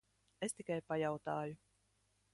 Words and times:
Es 0.47 0.55
tikai 0.61 0.79
pajautāju. 0.93 1.61